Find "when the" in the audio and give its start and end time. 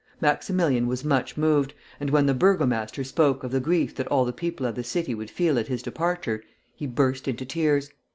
2.09-2.33